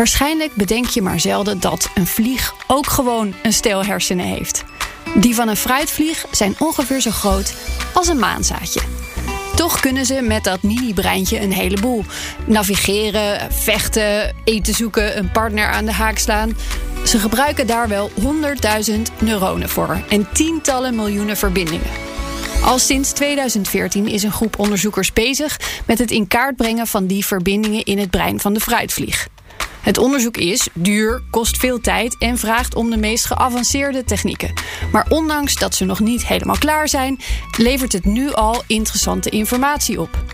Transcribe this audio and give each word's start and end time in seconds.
Waarschijnlijk 0.00 0.54
bedenk 0.54 0.86
je 0.86 1.02
maar 1.02 1.20
zelden 1.20 1.60
dat 1.60 1.90
een 1.94 2.06
vlieg 2.06 2.54
ook 2.66 2.86
gewoon 2.86 3.34
een 3.42 3.52
stel 3.52 3.84
hersenen 3.84 4.26
heeft. 4.26 4.64
Die 5.14 5.34
van 5.34 5.48
een 5.48 5.56
fruitvlieg 5.56 6.24
zijn 6.30 6.54
ongeveer 6.58 7.00
zo 7.00 7.10
groot 7.10 7.54
als 7.94 8.08
een 8.08 8.18
maanzaadje. 8.18 8.80
Toch 9.56 9.80
kunnen 9.80 10.06
ze 10.06 10.20
met 10.22 10.44
dat 10.44 10.62
mini-breintje 10.62 11.40
een 11.40 11.52
heleboel. 11.52 12.04
Navigeren, 12.46 13.52
vechten, 13.52 14.36
eten 14.44 14.74
zoeken, 14.74 15.18
een 15.18 15.30
partner 15.30 15.70
aan 15.70 15.84
de 15.84 15.92
haak 15.92 16.18
slaan. 16.18 16.56
Ze 17.04 17.18
gebruiken 17.18 17.66
daar 17.66 17.88
wel 17.88 18.10
100.000 18.10 18.94
neuronen 19.18 19.68
voor 19.68 20.02
en 20.08 20.28
tientallen 20.32 20.94
miljoenen 20.94 21.36
verbindingen. 21.36 21.90
Al 22.64 22.78
sinds 22.78 23.12
2014 23.12 24.08
is 24.08 24.22
een 24.22 24.32
groep 24.32 24.58
onderzoekers 24.58 25.12
bezig 25.12 25.60
met 25.86 25.98
het 25.98 26.10
in 26.10 26.28
kaart 26.28 26.56
brengen 26.56 26.86
van 26.86 27.06
die 27.06 27.26
verbindingen 27.26 27.84
in 27.84 27.98
het 27.98 28.10
brein 28.10 28.40
van 28.40 28.52
de 28.52 28.60
fruitvlieg. 28.60 29.28
Het 29.80 29.98
onderzoek 29.98 30.36
is 30.36 30.68
duur, 30.74 31.22
kost 31.30 31.56
veel 31.56 31.80
tijd 31.80 32.16
en 32.18 32.38
vraagt 32.38 32.74
om 32.74 32.90
de 32.90 32.96
meest 32.96 33.24
geavanceerde 33.24 34.04
technieken. 34.04 34.52
Maar 34.92 35.06
ondanks 35.08 35.54
dat 35.54 35.74
ze 35.74 35.84
nog 35.84 36.00
niet 36.00 36.26
helemaal 36.26 36.58
klaar 36.58 36.88
zijn, 36.88 37.20
levert 37.58 37.92
het 37.92 38.04
nu 38.04 38.32
al 38.32 38.62
interessante 38.66 39.30
informatie 39.30 40.00
op. 40.00 40.24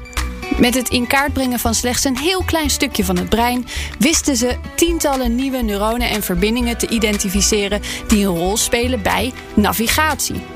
Met 0.58 0.74
het 0.74 0.88
in 0.88 1.06
kaart 1.06 1.32
brengen 1.32 1.58
van 1.58 1.74
slechts 1.74 2.04
een 2.04 2.18
heel 2.18 2.42
klein 2.42 2.70
stukje 2.70 3.04
van 3.04 3.16
het 3.16 3.28
brein 3.28 3.66
wisten 3.98 4.36
ze 4.36 4.56
tientallen 4.76 5.34
nieuwe 5.34 5.62
neuronen 5.62 6.10
en 6.10 6.22
verbindingen 6.22 6.78
te 6.78 6.88
identificeren 6.88 7.80
die 8.06 8.26
een 8.26 8.36
rol 8.36 8.56
spelen 8.56 9.02
bij 9.02 9.32
navigatie. 9.54 10.55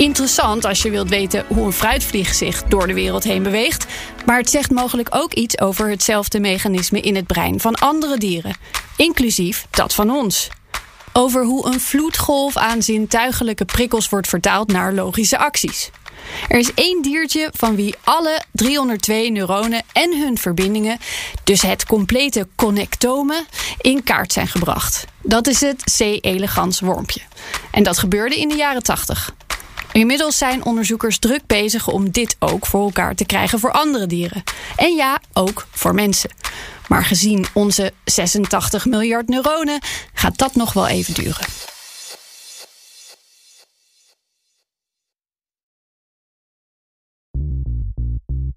Interessant 0.00 0.64
als 0.64 0.82
je 0.82 0.90
wilt 0.90 1.08
weten 1.08 1.44
hoe 1.48 1.66
een 1.66 1.72
fruitvlieg 1.72 2.34
zich 2.34 2.62
door 2.62 2.86
de 2.86 2.94
wereld 2.94 3.24
heen 3.24 3.42
beweegt. 3.42 3.86
Maar 4.26 4.38
het 4.38 4.50
zegt 4.50 4.70
mogelijk 4.70 5.08
ook 5.10 5.34
iets 5.34 5.60
over 5.60 5.90
hetzelfde 5.90 6.40
mechanisme 6.40 7.00
in 7.00 7.16
het 7.16 7.26
brein 7.26 7.60
van 7.60 7.74
andere 7.74 8.18
dieren, 8.18 8.56
inclusief 8.96 9.66
dat 9.70 9.94
van 9.94 10.10
ons. 10.10 10.48
Over 11.12 11.44
hoe 11.44 11.66
een 11.66 11.80
vloedgolf 11.80 12.56
aan 12.56 12.82
zintuigelijke 12.82 13.64
prikkels 13.64 14.08
wordt 14.08 14.28
vertaald 14.28 14.72
naar 14.72 14.92
logische 14.92 15.38
acties. 15.38 15.90
Er 16.48 16.58
is 16.58 16.74
één 16.74 17.02
diertje 17.02 17.50
van 17.56 17.76
wie 17.76 17.94
alle 18.04 18.42
302 18.52 19.30
neuronen 19.30 19.82
en 19.92 20.18
hun 20.18 20.38
verbindingen, 20.38 20.98
dus 21.44 21.62
het 21.62 21.86
complete 21.86 22.48
connectome, 22.54 23.44
in 23.80 24.02
kaart 24.02 24.32
zijn 24.32 24.48
gebracht. 24.48 25.04
Dat 25.22 25.46
is 25.46 25.60
het 25.60 25.84
C. 25.96 26.00
elegans 26.24 26.80
wormpje. 26.80 27.20
En 27.70 27.82
dat 27.82 27.98
gebeurde 27.98 28.40
in 28.40 28.48
de 28.48 28.56
jaren 28.56 28.82
80. 28.82 29.34
Inmiddels 29.92 30.38
zijn 30.38 30.64
onderzoekers 30.64 31.18
druk 31.18 31.46
bezig 31.46 31.88
om 31.88 32.10
dit 32.10 32.36
ook 32.38 32.66
voor 32.66 32.82
elkaar 32.82 33.14
te 33.14 33.24
krijgen 33.24 33.58
voor 33.58 33.72
andere 33.72 34.06
dieren. 34.06 34.42
En 34.76 34.94
ja, 34.94 35.20
ook 35.32 35.66
voor 35.70 35.94
mensen. 35.94 36.30
Maar 36.88 37.04
gezien 37.04 37.46
onze 37.52 37.92
86 38.04 38.86
miljard 38.86 39.28
neuronen 39.28 39.80
gaat 40.12 40.38
dat 40.38 40.54
nog 40.54 40.72
wel 40.72 40.86
even 40.86 41.14
duren. 41.14 41.46